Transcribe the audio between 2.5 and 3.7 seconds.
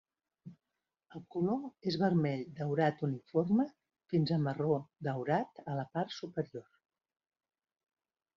daurat uniforme